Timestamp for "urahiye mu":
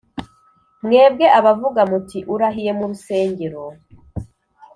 2.33-2.85